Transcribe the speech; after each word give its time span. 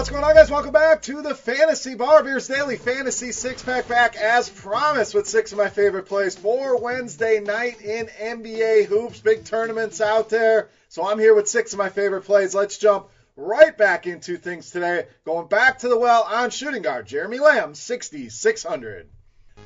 What's 0.00 0.08
going 0.08 0.24
on, 0.24 0.34
guys? 0.34 0.50
Welcome 0.50 0.72
back 0.72 1.02
to 1.02 1.20
the 1.20 1.34
Fantasy 1.34 1.94
Bar 1.94 2.24
Beers 2.24 2.48
Daily 2.48 2.76
Fantasy 2.76 3.32
Six 3.32 3.62
Pack 3.62 3.86
back 3.86 4.16
as 4.16 4.48
promised 4.48 5.12
with 5.14 5.28
six 5.28 5.52
of 5.52 5.58
my 5.58 5.68
favorite 5.68 6.06
plays 6.06 6.34
for 6.34 6.78
Wednesday 6.78 7.38
night 7.38 7.82
in 7.82 8.06
NBA 8.06 8.86
hoops. 8.86 9.20
Big 9.20 9.44
tournaments 9.44 10.00
out 10.00 10.30
there. 10.30 10.70
So 10.88 11.06
I'm 11.06 11.18
here 11.18 11.34
with 11.34 11.50
six 11.50 11.74
of 11.74 11.78
my 11.78 11.90
favorite 11.90 12.22
plays. 12.22 12.54
Let's 12.54 12.78
jump 12.78 13.10
right 13.36 13.76
back 13.76 14.06
into 14.06 14.38
things 14.38 14.70
today. 14.70 15.04
Going 15.26 15.48
back 15.48 15.80
to 15.80 15.88
the 15.90 15.98
well 15.98 16.22
on 16.22 16.48
shooting 16.48 16.80
guard, 16.80 17.06
Jeremy 17.06 17.38
Lamb, 17.38 17.74
6,600. 17.74 19.06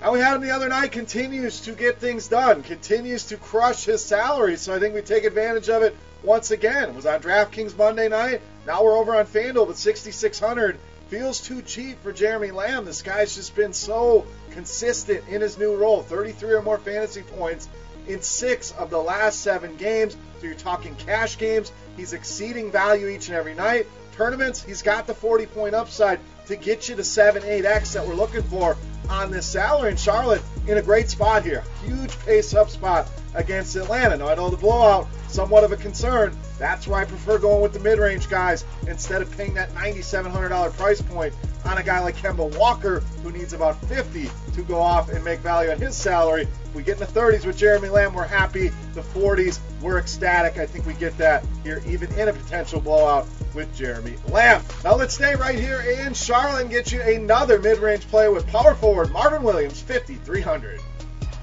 How 0.01 0.13
we 0.13 0.21
had 0.21 0.37
him 0.37 0.43
the 0.43 0.51
other 0.51 0.69
night 0.69 0.93
continues 0.93 1.61
to 1.63 1.73
get 1.73 1.99
things 1.99 2.29
done, 2.29 2.63
continues 2.63 3.25
to 3.27 3.37
crush 3.37 3.85
his 3.85 4.05
salary. 4.05 4.57
So 4.57 4.75
I 4.75 4.79
think 4.79 4.95
we 4.95 5.01
take 5.01 5.25
advantage 5.25 5.69
of 5.69 5.83
it 5.83 5.97
once 6.23 6.51
again. 6.51 6.91
It 6.91 6.95
was 6.95 7.07
on 7.07 7.21
DraftKings 7.21 7.77
Monday 7.77 8.09
night. 8.09 8.41
Now 8.67 8.85
we're 8.85 8.97
over 8.97 9.15
on 9.17 9.27
FanDuel, 9.27 9.67
but 9.67 9.77
6,600 9.77 10.79
feels 11.09 11.41
too 11.41 11.63
cheap 11.63 12.03
for 12.03 12.13
Jeremy 12.13 12.51
Lamb. 12.51 12.85
This 12.85 13.03
guy's 13.03 13.35
just 13.35 13.55
been 13.55 13.73
so 13.73 14.27
consistent 14.51 15.27
in 15.29 15.41
his 15.41 15.59
new 15.59 15.77
role 15.77 16.03
33 16.03 16.53
or 16.55 16.63
more 16.63 16.79
fantasy 16.79 17.23
points 17.23 17.69
in 18.07 18.21
six 18.23 18.73
of 18.73 18.91
the 18.91 18.99
last 18.99 19.41
seven 19.41 19.77
games. 19.77 20.17
So 20.41 20.47
you're 20.47 20.55
talking 20.55 20.95
cash 20.97 21.39
games. 21.39 21.73
He's 21.97 22.13
exceeding 22.13 22.71
value 22.71 23.09
each 23.09 23.29
and 23.29 23.37
every 23.37 23.55
night. 23.55 23.87
Tournaments, 24.13 24.63
he's 24.63 24.83
got 24.83 25.07
the 25.07 25.15
40 25.15 25.47
point 25.47 25.75
upside 25.75 26.21
to 26.47 26.57
get 26.57 26.89
you 26.89 26.97
to 26.97 27.05
7 27.05 27.43
8x 27.43 27.95
that 27.95 28.07
we're 28.07 28.15
looking 28.15 28.43
for 28.43 28.77
on 29.09 29.31
this 29.31 29.47
salary. 29.47 29.91
And 29.91 29.99
Charlotte 29.99 30.43
in 30.67 30.79
a 30.79 30.83
great 30.83 31.11
spot 31.11 31.45
here. 31.45 31.63
Huge 31.85 32.19
pace 32.21 32.55
up 32.55 32.71
spot 32.71 33.09
against 33.35 33.77
Atlanta. 33.77 34.17
Now, 34.17 34.29
I 34.29 34.35
know 34.35 34.49
the 34.49 34.57
blowout, 34.57 35.09
somewhat 35.29 35.65
of 35.65 35.73
a 35.73 35.77
concern. 35.77 36.37
That's 36.59 36.87
why 36.87 37.03
I 37.03 37.05
prefer 37.05 37.39
going 37.39 37.61
with 37.61 37.73
the 37.73 37.81
mid 37.81 37.99
range 37.99 38.29
guys 38.29 38.65
instead 38.87 39.23
of 39.23 39.37
paying 39.37 39.55
that 39.55 39.71
$9,700 39.75 40.73
price 40.77 41.03
point 41.03 41.35
on 41.65 41.79
a 41.79 41.83
guy 41.83 42.01
like 42.01 42.17
Kemba 42.17 42.57
Walker 42.59 43.01
who 43.23 43.33
needs 43.33 43.53
about 43.53 43.83
50 43.87 44.31
to 44.55 44.63
go 44.63 44.81
off 44.81 45.09
and 45.11 45.25
make 45.25 45.41
value 45.41 45.71
on 45.71 45.79
his 45.79 45.97
salary. 45.97 46.47
We 46.75 46.83
get 46.83 47.01
in 47.01 47.01
the 47.01 47.21
30s 47.21 47.47
with 47.47 47.57
Jeremy 47.57 47.89
Lamb, 47.89 48.15
we're 48.15 48.27
happy. 48.27 48.69
The 48.95 49.01
40s, 49.01 49.59
we're 49.81 49.99
ecstatic. 49.99 50.59
I 50.59 50.67
think 50.67 50.87
we 50.87 50.95
get 50.95 51.17
that 51.19 51.45
here, 51.63 51.83
even 51.87 52.13
in 52.15 52.29
a 52.29 52.33
potential 52.33 52.81
blowout 52.81 53.27
with 53.55 53.75
Jeremy 53.75 54.15
Lamb. 54.29 54.63
Now 54.83 54.97
let's 54.97 55.15
stay 55.15 55.35
right 55.37 55.59
here 55.59 55.81
in 55.81 56.15
Charlotte 56.15 56.34
and 56.35 56.71
gets 56.71 56.93
you 56.93 57.01
another 57.01 57.61
mid-range 57.61 58.09
play 58.09 58.29
with 58.29 58.47
power 58.49 58.75
forward 58.75 59.11
Marvin 59.13 59.43
Williams, 59.43 59.81
5,300. 59.81 60.81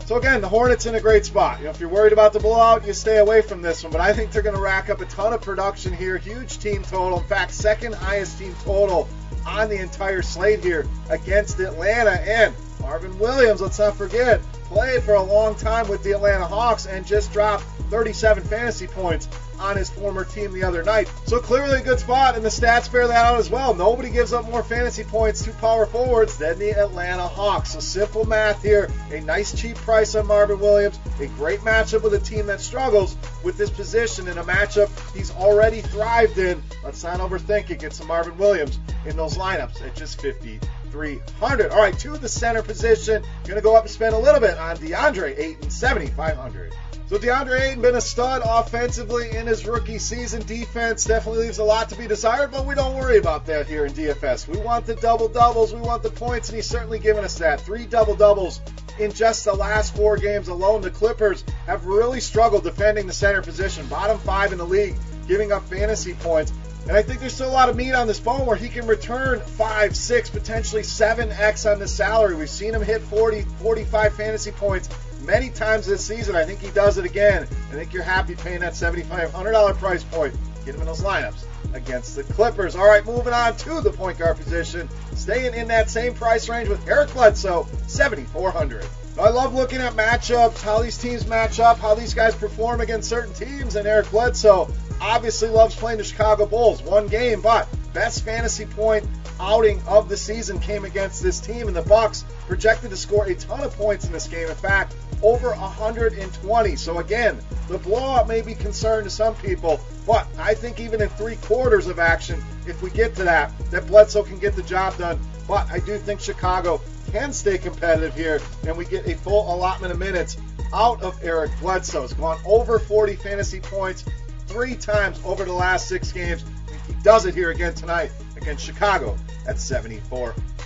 So 0.05 0.17
again, 0.17 0.41
the 0.41 0.49
Hornets 0.49 0.85
in 0.85 0.95
a 0.95 0.99
great 0.99 1.25
spot. 1.25 1.59
You 1.59 1.65
know, 1.65 1.69
if 1.69 1.79
you're 1.79 1.87
worried 1.87 2.11
about 2.11 2.33
the 2.33 2.39
blowout, 2.39 2.85
you 2.85 2.91
stay 2.91 3.19
away 3.19 3.41
from 3.41 3.61
this 3.61 3.83
one. 3.83 3.93
But 3.93 4.01
I 4.01 4.11
think 4.11 4.31
they're 4.31 4.41
going 4.41 4.55
to 4.55 4.61
rack 4.61 4.89
up 4.89 4.99
a 4.99 5.05
ton 5.05 5.31
of 5.31 5.41
production 5.41 5.93
here. 5.93 6.17
Huge 6.17 6.59
team 6.59 6.83
total. 6.83 7.19
In 7.19 7.25
fact, 7.27 7.53
second 7.53 7.95
highest 7.95 8.37
team 8.37 8.53
total 8.65 9.07
on 9.47 9.69
the 9.69 9.77
entire 9.77 10.21
slate 10.21 10.61
here 10.61 10.85
against 11.09 11.59
Atlanta. 11.61 12.11
And 12.11 12.53
Marvin 12.81 13.17
Williams, 13.19 13.61
let's 13.61 13.79
not 13.79 13.95
forget, 13.95 14.41
played 14.65 15.01
for 15.03 15.13
a 15.13 15.23
long 15.23 15.55
time 15.55 15.87
with 15.87 16.03
the 16.03 16.11
Atlanta 16.11 16.45
Hawks 16.45 16.87
and 16.87 17.07
just 17.07 17.31
dropped 17.31 17.63
37 17.89 18.43
fantasy 18.43 18.87
points 18.87 19.29
on 19.61 19.77
his 19.77 19.89
former 19.89 20.25
team 20.25 20.51
the 20.51 20.63
other 20.63 20.83
night. 20.83 21.11
So 21.25 21.39
clearly 21.39 21.79
a 21.79 21.83
good 21.83 21.99
spot, 21.99 22.35
and 22.35 22.43
the 22.43 22.49
stats 22.49 22.91
bear 22.91 23.07
that 23.07 23.25
out 23.25 23.39
as 23.39 23.49
well. 23.49 23.73
Nobody 23.73 24.09
gives 24.09 24.33
up 24.33 24.49
more 24.49 24.63
fantasy 24.63 25.03
points 25.03 25.43
to 25.45 25.51
power 25.53 25.85
forwards 25.85 26.37
than 26.37 26.59
the 26.59 26.71
Atlanta 26.71 27.27
Hawks. 27.27 27.73
So 27.73 27.79
simple 27.79 28.25
math 28.25 28.63
here. 28.63 28.89
A 29.11 29.21
nice 29.21 29.59
cheap 29.59 29.75
price 29.77 30.15
on 30.15 30.27
Marvin 30.27 30.59
Williams. 30.59 30.99
A 31.19 31.27
great 31.27 31.59
matchup 31.61 32.01
with 32.03 32.13
a 32.13 32.19
team 32.19 32.47
that 32.47 32.59
struggles 32.59 33.15
with 33.43 33.57
this 33.57 33.69
position 33.69 34.27
in 34.27 34.37
a 34.37 34.43
matchup 34.43 34.89
he's 35.15 35.31
already 35.31 35.81
thrived 35.81 36.37
in. 36.37 36.61
Let's 36.83 37.03
not 37.03 37.19
overthink 37.19 37.69
it. 37.69 37.79
Get 37.79 37.93
some 37.93 38.07
Marvin 38.07 38.37
Williams 38.37 38.79
in 39.05 39.15
those 39.15 39.37
lineups 39.37 39.81
at 39.85 39.95
just 39.95 40.21
50. 40.21 40.59
300. 40.91 41.71
All 41.71 41.79
right, 41.79 41.97
to 41.99 42.17
the 42.17 42.27
center 42.27 42.61
position. 42.61 43.23
Going 43.45 43.55
to 43.55 43.61
go 43.61 43.75
up 43.75 43.83
and 43.83 43.91
spend 43.91 44.13
a 44.13 44.17
little 44.17 44.41
bit 44.41 44.57
on 44.57 44.77
DeAndre 44.77 45.37
Ayton, 45.39 45.69
7,500. 45.69 46.73
So 47.11 47.17
DeAndre 47.17 47.59
Ayton 47.59 47.81
been 47.81 47.95
a 47.95 47.99
stud 47.99 48.41
offensively 48.45 49.35
in 49.35 49.45
his 49.45 49.65
rookie 49.65 49.99
season. 49.99 50.45
Defense 50.45 51.03
definitely 51.03 51.47
leaves 51.47 51.57
a 51.57 51.63
lot 51.65 51.89
to 51.89 51.97
be 51.97 52.07
desired, 52.07 52.51
but 52.51 52.65
we 52.65 52.73
don't 52.73 52.95
worry 52.95 53.17
about 53.17 53.45
that 53.47 53.67
here 53.67 53.85
in 53.85 53.91
DFS. 53.91 54.47
We 54.47 54.57
want 54.59 54.85
the 54.85 54.95
double 54.95 55.27
doubles, 55.27 55.73
we 55.73 55.81
want 55.81 56.03
the 56.03 56.09
points, 56.09 56.47
and 56.47 56.55
he's 56.55 56.67
certainly 56.67 56.99
given 56.99 57.25
us 57.25 57.37
that. 57.39 57.59
Three 57.59 57.85
double 57.85 58.15
doubles 58.15 58.61
in 58.97 59.11
just 59.11 59.43
the 59.43 59.53
last 59.53 59.93
four 59.93 60.15
games 60.15 60.47
alone. 60.47 60.81
The 60.81 60.89
Clippers 60.89 61.43
have 61.65 61.85
really 61.85 62.21
struggled 62.21 62.63
defending 62.63 63.07
the 63.07 63.13
center 63.13 63.41
position, 63.41 63.85
bottom 63.87 64.17
five 64.17 64.53
in 64.53 64.57
the 64.57 64.65
league, 64.65 64.95
giving 65.27 65.51
up 65.51 65.67
fantasy 65.67 66.13
points. 66.13 66.53
And 66.87 66.95
I 66.95 67.01
think 67.01 67.19
there's 67.19 67.35
still 67.35 67.49
a 67.49 67.51
lot 67.51 67.67
of 67.67 67.75
meat 67.75 67.91
on 67.91 68.07
this 68.07 68.21
bone 68.21 68.45
where 68.45 68.55
he 68.55 68.69
can 68.69 68.87
return 68.87 69.41
five, 69.41 69.97
six, 69.97 70.29
potentially 70.29 70.83
seven 70.83 71.29
X 71.29 71.65
on 71.65 71.77
the 71.77 71.89
salary. 71.89 72.35
We've 72.35 72.49
seen 72.49 72.73
him 72.73 72.81
hit 72.81 73.01
40, 73.01 73.41
45 73.41 74.15
fantasy 74.15 74.51
points 74.51 74.87
many 75.21 75.49
times 75.49 75.85
this 75.85 76.05
season. 76.05 76.35
I 76.35 76.43
think 76.43 76.59
he 76.59 76.71
does 76.71 76.97
it 76.97 77.05
again. 77.05 77.43
I 77.43 77.73
think 77.73 77.93
you're 77.93 78.03
happy 78.03 78.35
paying 78.35 78.59
that 78.61 78.73
$7,500 78.73 79.77
price 79.77 80.03
point. 80.03 80.35
Get 80.65 80.75
him 80.75 80.81
in 80.81 80.87
those 80.87 81.01
lineups 81.01 81.45
against 81.73 82.15
the 82.15 82.23
Clippers. 82.23 82.75
All 82.75 82.85
right, 82.85 83.05
moving 83.05 83.33
on 83.33 83.55
to 83.57 83.81
the 83.81 83.91
point 83.91 84.19
guard 84.19 84.37
position. 84.37 84.89
Staying 85.15 85.53
in 85.53 85.67
that 85.69 85.89
same 85.89 86.13
price 86.13 86.49
range 86.49 86.69
with 86.69 86.87
Eric 86.87 87.13
Bledsoe, 87.13 87.63
$7,400. 87.87 88.85
I 89.19 89.29
love 89.29 89.53
looking 89.53 89.79
at 89.79 89.93
matchups, 89.93 90.61
how 90.61 90.81
these 90.81 90.97
teams 90.97 91.27
match 91.27 91.59
up, 91.59 91.79
how 91.79 91.95
these 91.95 92.13
guys 92.13 92.33
perform 92.33 92.81
against 92.81 93.09
certain 93.09 93.33
teams, 93.33 93.75
and 93.75 93.85
Eric 93.85 94.09
Bledsoe 94.09 94.71
obviously 95.01 95.49
loves 95.49 95.75
playing 95.75 95.97
the 95.97 96.03
Chicago 96.03 96.45
Bulls. 96.45 96.81
One 96.81 97.07
game, 97.07 97.41
but 97.41 97.67
best 97.93 98.23
fantasy 98.23 98.65
point 98.65 99.05
outing 99.39 99.81
of 99.87 100.07
the 100.07 100.15
season 100.15 100.59
came 100.59 100.85
against 100.85 101.21
this 101.21 101.39
team, 101.39 101.67
and 101.67 101.75
the 101.75 101.81
Bucks 101.81 102.23
projected 102.47 102.91
to 102.91 102.97
score 102.97 103.25
a 103.25 103.35
ton 103.35 103.61
of 103.61 103.75
points 103.75 104.05
in 104.05 104.11
this 104.11 104.27
game. 104.27 104.47
In 104.47 104.55
fact, 104.55 104.93
over 105.23 105.49
120. 105.49 106.75
So 106.75 106.99
again, 106.99 107.39
the 107.67 107.77
blowout 107.77 108.27
may 108.27 108.41
be 108.41 108.55
concerned 108.55 109.05
to 109.05 109.09
some 109.09 109.35
people, 109.35 109.79
but 110.05 110.27
I 110.37 110.53
think 110.53 110.79
even 110.79 111.01
in 111.01 111.09
three 111.09 111.35
quarters 111.37 111.87
of 111.87 111.99
action, 111.99 112.43
if 112.67 112.81
we 112.81 112.89
get 112.89 113.15
to 113.15 113.23
that, 113.23 113.51
that 113.71 113.87
Bledsoe 113.87 114.23
can 114.23 114.39
get 114.39 114.55
the 114.55 114.63
job 114.63 114.97
done. 114.97 115.19
But 115.47 115.69
I 115.71 115.79
do 115.79 115.97
think 115.97 116.19
Chicago 116.19 116.81
can 117.11 117.33
stay 117.33 117.57
competitive 117.57 118.15
here, 118.15 118.39
and 118.65 118.77
we 118.77 118.85
get 118.85 119.07
a 119.07 119.15
full 119.15 119.53
allotment 119.53 119.91
of 119.91 119.99
minutes 119.99 120.37
out 120.73 121.01
of 121.01 121.19
Eric 121.23 121.51
Bledsoe. 121.59 122.03
He's 122.03 122.13
gone 122.13 122.39
over 122.45 122.79
40 122.79 123.15
fantasy 123.15 123.59
points 123.59 124.05
three 124.47 124.75
times 124.75 125.19
over 125.25 125.45
the 125.45 125.53
last 125.53 125.87
six 125.87 126.11
games. 126.11 126.43
He 126.87 126.93
does 127.03 127.25
it 127.25 127.33
here 127.33 127.51
again 127.51 127.73
tonight 127.73 128.11
against 128.37 128.65
Chicago 128.65 129.17
at 129.47 129.59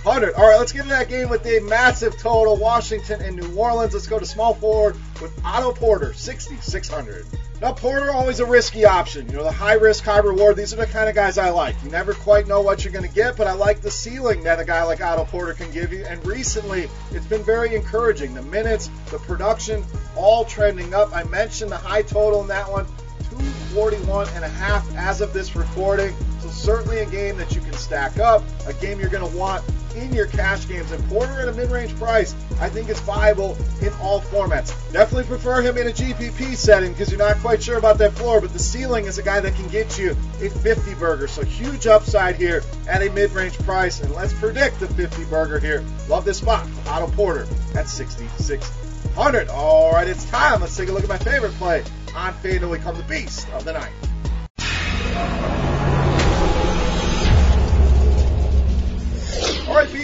7,400. 0.06 0.40
All 0.40 0.48
right, 0.48 0.58
let's 0.58 0.70
get 0.70 0.82
into 0.82 0.94
that 0.94 1.08
game 1.08 1.28
with 1.28 1.44
a 1.46 1.58
massive 1.60 2.16
total. 2.16 2.56
Washington 2.56 3.20
and 3.22 3.34
New 3.34 3.56
Orleans. 3.56 3.92
Let's 3.92 4.06
go 4.06 4.20
to 4.20 4.24
small 4.24 4.54
forward 4.54 4.96
with 5.20 5.36
Otto 5.44 5.72
Porter, 5.72 6.12
6,600. 6.12 7.26
Now, 7.60 7.72
Porter, 7.72 8.12
always 8.12 8.38
a 8.38 8.46
risky 8.46 8.84
option. 8.84 9.26
You 9.26 9.38
know, 9.38 9.42
the 9.42 9.50
high 9.50 9.72
risk, 9.72 10.04
high 10.04 10.18
reward. 10.18 10.54
These 10.54 10.72
are 10.72 10.76
the 10.76 10.86
kind 10.86 11.08
of 11.08 11.16
guys 11.16 11.38
I 11.38 11.50
like. 11.50 11.74
You 11.82 11.90
never 11.90 12.14
quite 12.14 12.46
know 12.46 12.60
what 12.60 12.84
you're 12.84 12.92
going 12.92 13.08
to 13.08 13.12
get, 13.12 13.36
but 13.36 13.48
I 13.48 13.52
like 13.54 13.80
the 13.80 13.90
ceiling 13.90 14.44
that 14.44 14.60
a 14.60 14.64
guy 14.64 14.84
like 14.84 15.00
Otto 15.00 15.24
Porter 15.24 15.54
can 15.54 15.72
give 15.72 15.92
you. 15.92 16.04
And 16.04 16.24
recently, 16.24 16.88
it's 17.10 17.26
been 17.26 17.42
very 17.42 17.74
encouraging. 17.74 18.32
The 18.32 18.42
minutes, 18.42 18.88
the 19.10 19.18
production, 19.18 19.82
all 20.14 20.44
trending 20.44 20.94
up. 20.94 21.12
I 21.16 21.24
mentioned 21.24 21.72
the 21.72 21.78
high 21.78 22.02
total 22.02 22.42
in 22.42 22.48
that 22.48 22.70
one. 22.70 22.86
241 23.30 24.28
and 24.36 24.44
a 24.44 24.48
half 24.48 24.88
as 24.96 25.20
of 25.20 25.32
this 25.32 25.56
recording. 25.56 26.14
So 26.38 26.48
certainly 26.48 26.98
a 26.98 27.06
game 27.06 27.36
that 27.38 27.56
you 27.56 27.60
can 27.60 27.72
stack 27.72 28.20
up, 28.20 28.44
a 28.68 28.72
game 28.74 29.00
you're 29.00 29.10
going 29.10 29.28
to 29.28 29.36
want 29.36 29.64
in 29.96 30.12
your 30.12 30.26
cash 30.26 30.68
games. 30.68 30.92
And 30.92 31.02
Porter 31.08 31.40
at 31.40 31.48
a 31.48 31.52
mid-range 31.52 31.96
price, 31.96 32.34
I 32.60 32.68
think 32.68 32.88
is 32.88 33.00
viable 33.00 33.56
in 33.80 33.92
all 33.94 34.20
formats. 34.20 34.74
Definitely 34.92 35.24
prefer 35.24 35.62
him 35.62 35.76
in 35.78 35.88
a 35.88 35.90
GPP 35.90 36.54
setting 36.54 36.92
because 36.92 37.10
you're 37.10 37.18
not 37.18 37.36
quite 37.38 37.62
sure 37.62 37.78
about 37.78 37.98
that 37.98 38.12
floor, 38.12 38.40
but 38.40 38.52
the 38.52 38.58
ceiling 38.58 39.06
is 39.06 39.18
a 39.18 39.22
guy 39.22 39.40
that 39.40 39.54
can 39.54 39.68
get 39.68 39.98
you 39.98 40.16
a 40.40 40.48
50 40.50 40.94
burger. 40.94 41.26
So 41.28 41.42
huge 41.44 41.86
upside 41.86 42.36
here 42.36 42.62
at 42.88 43.02
a 43.02 43.10
mid-range 43.10 43.58
price. 43.58 44.00
And 44.00 44.14
let's 44.14 44.32
predict 44.34 44.80
the 44.80 44.88
50 44.88 45.24
burger 45.24 45.58
here. 45.58 45.84
Love 46.08 46.24
this 46.24 46.38
spot. 46.38 46.68
Otto 46.86 47.08
Porter 47.08 47.46
at 47.74 47.88
6600. 47.88 49.48
All 49.48 49.92
right, 49.92 50.06
it's 50.06 50.24
time. 50.26 50.60
Let's 50.60 50.76
take 50.76 50.88
a 50.88 50.92
look 50.92 51.02
at 51.02 51.08
my 51.08 51.18
favorite 51.18 51.52
play 51.54 51.82
on 52.14 52.32
FanDuel. 52.34 52.70
We 52.70 52.78
come 52.78 52.96
the 52.96 53.02
beast 53.04 53.48
of 53.50 53.64
the 53.64 53.72
night. 53.72 53.92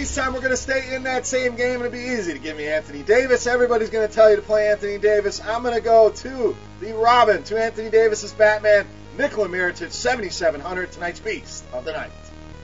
Right, 0.03 0.15
time. 0.15 0.33
We're 0.33 0.41
going 0.41 0.51
to 0.51 0.57
stay 0.57 0.93
in 0.93 1.03
that 1.03 1.25
same 1.25 1.55
game. 1.55 1.79
It'll 1.79 1.89
be 1.89 1.97
easy 1.97 2.33
to 2.33 2.39
give 2.39 2.57
me 2.57 2.67
Anthony 2.67 3.03
Davis. 3.03 3.47
Everybody's 3.47 3.89
going 3.89 4.05
to 4.05 4.13
tell 4.13 4.29
you 4.29 4.35
to 4.35 4.41
play 4.41 4.67
Anthony 4.67 4.97
Davis. 4.97 5.41
I'm 5.41 5.63
going 5.63 5.75
to 5.75 5.81
go 5.81 6.09
to 6.09 6.57
the 6.81 6.93
Robin, 6.93 7.41
to 7.43 7.57
Anthony 7.57 7.89
Davis's 7.89 8.33
Batman, 8.33 8.85
Nikola 9.17 9.47
Mirotic, 9.47 9.93
7,700. 9.93 10.91
Tonight's 10.91 11.21
beast 11.21 11.63
of 11.71 11.85
the 11.85 11.93
night. 11.93 12.11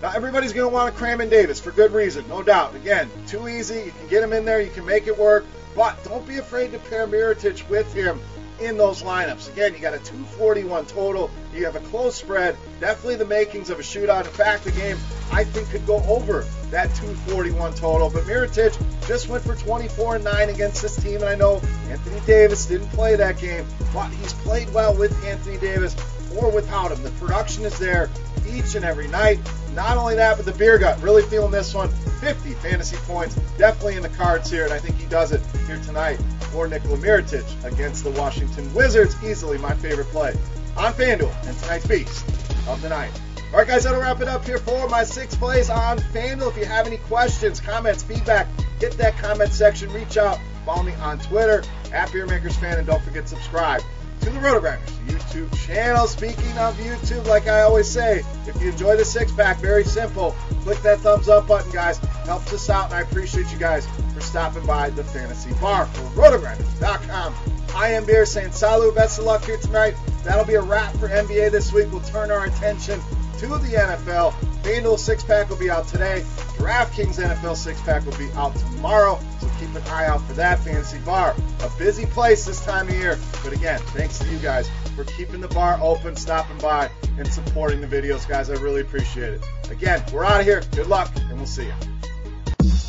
Now, 0.01 0.11
everybody's 0.13 0.51
going 0.51 0.69
to 0.69 0.73
want 0.73 0.93
to 0.93 0.99
cram 0.99 1.21
in 1.21 1.29
Davis 1.29 1.61
for 1.61 1.71
good 1.71 1.93
reason, 1.93 2.27
no 2.27 2.43
doubt. 2.43 2.75
Again, 2.75 3.09
too 3.25 3.47
easy. 3.47 3.83
You 3.85 3.93
can 3.97 4.09
get 4.09 4.21
him 4.21 4.33
in 4.33 4.43
there, 4.43 4.59
you 4.59 4.71
can 4.71 4.85
make 4.85 5.07
it 5.07 5.17
work, 5.17 5.45
but 5.77 6.03
don't 6.03 6.27
be 6.27 6.39
afraid 6.39 6.73
to 6.73 6.79
pair 6.79 7.07
Mirotic 7.07 7.69
with 7.69 7.93
him 7.93 8.19
in 8.61 8.77
those 8.77 9.03
lineups. 9.03 9.51
Again, 9.51 9.73
you 9.73 9.79
got 9.79 9.93
a 9.93 9.99
241 9.99 10.85
total. 10.85 11.29
You 11.53 11.65
have 11.65 11.75
a 11.75 11.79
close 11.79 12.15
spread. 12.15 12.55
Definitely 12.79 13.15
the 13.15 13.25
makings 13.25 13.69
of 13.69 13.79
a 13.79 13.81
shootout. 13.81 14.25
In 14.25 14.31
fact, 14.31 14.63
the 14.63 14.71
game 14.71 14.97
I 15.31 15.43
think 15.43 15.69
could 15.69 15.85
go 15.85 16.03
over 16.07 16.45
that 16.71 16.93
241 16.95 17.73
total. 17.73 18.09
But 18.09 18.23
Mirotic 18.23 18.77
just 19.07 19.29
went 19.29 19.43
for 19.43 19.55
24 19.55 20.15
and 20.15 20.23
9 20.23 20.49
against 20.49 20.81
this 20.81 20.95
team, 21.01 21.15
and 21.15 21.25
I 21.25 21.35
know 21.35 21.61
Anthony 21.89 22.19
Davis 22.25 22.65
didn't 22.65 22.89
play 22.89 23.15
that 23.15 23.39
game, 23.39 23.65
but 23.93 24.09
he's 24.09 24.33
played 24.33 24.71
well 24.73 24.95
with 24.95 25.11
Anthony 25.25 25.57
Davis 25.57 25.95
or 26.37 26.51
without 26.51 26.91
him. 26.91 27.01
The 27.03 27.11
production 27.11 27.65
is 27.65 27.77
there 27.79 28.09
each 28.47 28.75
and 28.75 28.85
every 28.85 29.07
night. 29.07 29.39
Not 29.73 29.97
only 29.97 30.15
that, 30.15 30.37
but 30.37 30.45
the 30.45 30.53
beer 30.53 30.77
gut. 30.77 31.01
Really 31.01 31.23
feeling 31.23 31.51
this 31.51 31.73
one. 31.73 31.89
50 31.89 32.53
fantasy 32.55 32.97
points. 33.07 33.35
Definitely 33.57 33.95
in 33.95 34.01
the 34.01 34.09
cards 34.09 34.49
here, 34.51 34.65
and 34.65 34.73
I 34.73 34.79
think 34.79 34.97
he 34.97 35.05
does 35.07 35.31
it 35.31 35.41
here 35.67 35.79
tonight 35.83 36.19
for 36.49 36.67
Nikola 36.67 36.97
Mirotic 36.97 37.63
against 37.63 38.03
the 38.03 38.11
Washington 38.11 38.73
Wizards. 38.73 39.15
Easily 39.23 39.57
my 39.57 39.73
favorite 39.75 40.07
play 40.07 40.33
on 40.77 40.93
FanDuel 40.93 41.33
and 41.47 41.57
tonight's 41.59 41.87
beast 41.87 42.25
of 42.67 42.81
the 42.81 42.89
night. 42.89 43.11
All 43.51 43.57
right, 43.57 43.67
guys, 43.67 43.83
that'll 43.83 43.99
wrap 43.99 44.21
it 44.21 44.27
up 44.27 44.45
here 44.45 44.59
for 44.59 44.87
my 44.89 45.03
six 45.03 45.35
plays 45.35 45.69
on 45.69 45.97
FanDuel. 45.97 46.49
If 46.49 46.57
you 46.57 46.65
have 46.65 46.85
any 46.85 46.97
questions, 46.97 47.59
comments, 47.59 48.03
feedback, 48.03 48.47
hit 48.79 48.93
that 48.93 49.17
comment 49.17 49.51
section. 49.51 49.91
Reach 49.91 50.17
out. 50.17 50.39
Follow 50.65 50.83
me 50.83 50.93
on 50.95 51.19
Twitter 51.19 51.63
at 51.91 52.09
BeerMakersFan, 52.09 52.77
and 52.77 52.87
don't 52.87 53.01
forget 53.01 53.23
to 53.23 53.29
subscribe 53.29 53.81
to 54.21 54.29
the 54.29 54.39
Rotogrinders 54.39 54.89
YouTube 55.07 55.65
channel. 55.65 56.07
Speaking 56.07 56.57
of 56.57 56.75
YouTube, 56.77 57.25
like 57.27 57.47
I 57.47 57.61
always 57.61 57.87
say, 57.87 58.23
if 58.47 58.61
you 58.61 58.69
enjoy 58.69 58.97
the 58.97 59.05
six 59.05 59.31
pack, 59.31 59.59
very 59.59 59.83
simple. 59.83 60.31
Click 60.63 60.79
that 60.81 60.99
thumbs 60.99 61.29
up 61.29 61.47
button, 61.47 61.71
guys. 61.71 61.97
Helps 62.25 62.53
us 62.53 62.69
out, 62.69 62.85
and 62.85 62.95
I 62.95 63.01
appreciate 63.01 63.51
you 63.51 63.57
guys 63.57 63.87
for 64.13 64.21
stopping 64.21 64.65
by 64.65 64.89
the 64.89 65.03
Fantasy 65.03 65.53
Bar 65.55 65.85
for 65.87 66.21
Rotogrinders.com. 66.21 67.33
I 67.75 67.89
am 67.89 68.05
Beer 68.05 68.25
saying 68.25 68.51
salut, 68.51 68.95
best 68.95 69.19
of 69.19 69.25
luck 69.25 69.45
here 69.45 69.57
tonight. 69.57 69.95
That'll 70.23 70.45
be 70.45 70.55
a 70.55 70.61
wrap 70.61 70.93
for 70.95 71.07
NBA 71.07 71.51
this 71.51 71.71
week. 71.71 71.91
We'll 71.91 72.01
turn 72.01 72.31
our 72.31 72.45
attention 72.45 72.99
to 73.39 73.47
the 73.47 73.75
NFL. 73.75 74.33
FanDuel 74.63 74.99
six 74.99 75.23
pack 75.23 75.49
will 75.49 75.57
be 75.57 75.69
out 75.69 75.87
today. 75.87 76.25
DraftKings 76.59 77.15
NFL 77.25 77.55
six 77.55 77.81
pack 77.81 78.05
will 78.05 78.17
be 78.17 78.29
out 78.33 78.53
tomorrow. 78.53 79.17
So 79.39 79.49
keep 79.59 79.73
an 79.75 79.81
eye 79.83 80.07
out 80.07 80.21
for 80.27 80.33
that 80.33 80.59
fantasy 80.59 80.99
bar. 80.99 81.33
A 81.61 81.69
busy 81.77 82.05
place 82.05 82.45
this 82.45 82.63
time 82.63 82.89
of 82.89 82.93
year. 82.93 83.17
But 83.43 83.53
again, 83.53 83.79
thanks 83.87 84.19
to 84.19 84.29
you 84.29 84.37
guys 84.39 84.69
for 84.95 85.05
keeping 85.05 85.39
the 85.39 85.47
bar 85.47 85.79
open, 85.81 86.17
stopping 86.17 86.57
by, 86.57 86.91
and 87.17 87.27
supporting 87.33 87.79
the 87.79 87.87
videos, 87.87 88.27
guys. 88.27 88.49
I 88.49 88.55
really 88.55 88.81
appreciate 88.81 89.33
it. 89.33 89.45
Again, 89.71 90.03
we're 90.11 90.25
out 90.25 90.41
of 90.41 90.45
here. 90.45 90.61
Good 90.75 90.87
luck, 90.87 91.11
and 91.15 91.37
we'll 91.37 91.45
see 91.45 91.65
you. 91.65 91.73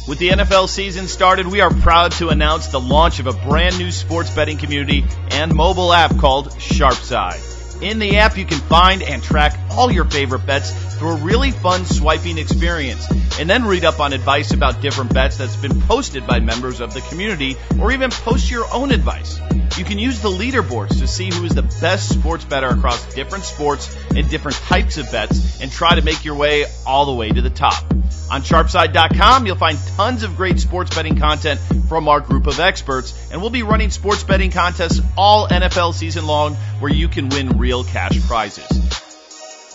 With 0.09 0.19
the 0.19 0.31
NFL 0.31 0.69
season 0.69 1.07
started, 1.07 1.47
we 1.47 1.61
are 1.61 1.73
proud 1.73 2.11
to 2.13 2.31
announce 2.31 2.67
the 2.67 2.81
launch 2.81 3.21
of 3.21 3.29
a 3.29 3.33
brand 3.33 3.79
new 3.79 3.93
sports 3.93 4.35
betting 4.35 4.59
community 4.59 5.05
and 5.31 5.55
mobile 5.55 5.93
app 5.93 6.19
called 6.19 6.51
Sharpside. 6.55 7.47
In 7.81 8.01
the 8.01 8.17
app, 8.17 8.37
you 8.37 8.45
can 8.45 8.59
find 8.59 9.03
and 9.03 9.23
track 9.23 9.57
all 9.81 9.91
your 9.91 10.05
favorite 10.05 10.45
bets 10.45 10.73
through 10.97 11.13
a 11.13 11.17
really 11.23 11.53
fun 11.53 11.87
swiping 11.87 12.37
experience, 12.37 13.11
and 13.41 13.49
then 13.49 13.65
read 13.65 13.83
up 13.83 13.99
on 13.99 14.13
advice 14.13 14.53
about 14.53 14.83
different 14.83 15.15
bets 15.15 15.39
that's 15.39 15.57
been 15.57 15.81
posted 15.81 16.27
by 16.27 16.39
members 16.39 16.81
of 16.81 16.93
the 16.93 17.01
community, 17.01 17.57
or 17.81 17.91
even 17.91 18.11
post 18.11 18.51
your 18.51 18.67
own 18.75 18.91
advice. 18.91 19.41
You 19.79 19.85
can 19.87 19.99
use 19.99 20.21
the 20.21 20.29
leaderboards 20.29 20.99
to 20.99 21.09
see 21.09 21.31
who 21.31 21.47
is 21.47 21.55
the 21.55 21.63
best 21.81 22.11
sports 22.11 22.45
better 22.45 22.69
across 22.69 23.15
different 23.15 23.45
sports 23.45 23.97
and 24.15 24.29
different 24.29 24.59
types 24.59 24.99
of 24.99 25.11
bets, 25.11 25.63
and 25.63 25.73
try 25.73 25.95
to 25.95 26.03
make 26.03 26.27
your 26.27 26.35
way 26.35 26.67
all 26.87 27.07
the 27.07 27.15
way 27.15 27.31
to 27.31 27.41
the 27.41 27.49
top. 27.49 27.83
On 28.31 28.43
sharpside.com, 28.43 29.47
you'll 29.47 29.57
find 29.57 29.79
tons 29.97 30.25
of 30.25 30.37
great 30.37 30.61
sports 30.61 30.95
betting 30.95 31.17
content 31.17 31.59
from 31.89 32.07
our 32.07 32.21
group 32.21 32.47
of 32.47 32.61
experts, 32.61 33.19
and 33.33 33.41
we'll 33.41 33.49
be 33.49 33.63
running 33.63 33.89
sports 33.89 34.25
betting 34.25 34.51
contests 34.51 35.01
all 35.17 35.49
NFL 35.49 35.95
season 35.95 36.27
long 36.27 36.55
where 36.81 36.93
you 36.93 37.09
can 37.09 37.31
win 37.31 37.57
real 37.57 37.83
cash 37.83 38.21
prizes. 38.27 38.69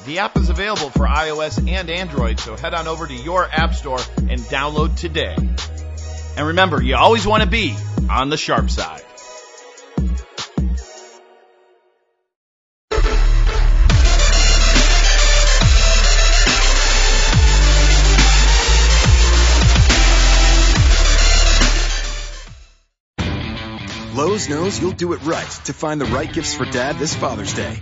The 0.04 0.20
app 0.20 0.36
is 0.38 0.50
available 0.50 0.90
for 0.90 1.08
iOS 1.08 1.58
and 1.68 1.90
Android, 1.90 2.40
so 2.40 2.56
head 2.58 2.74
on 2.74 2.88
over 2.88 3.08
to 3.08 3.14
your 3.14 3.46
app 3.46 3.74
store 3.74 4.00
and 4.18 4.40
download 4.42 4.98
today. 5.00 5.36
And 6.38 6.48
remember, 6.48 6.84
you 6.84 6.96
always 6.96 7.26
want 7.26 7.44
to 7.44 7.50
be 7.50 7.76
on 8.10 8.30
the 8.30 8.38
sharp 8.38 8.70
side. 8.70 9.02
Lowe's 24.14 24.50
knows 24.50 24.80
you'll 24.80 24.92
do 24.92 25.14
it 25.14 25.24
right 25.24 25.50
to 25.66 25.74
find 25.74 26.00
the 26.00 26.06
right 26.06 26.32
gifts 26.32 26.54
for 26.54 26.66
dad 26.66 26.98
this 26.98 27.16
Father's 27.16 27.54
Day. 27.54 27.82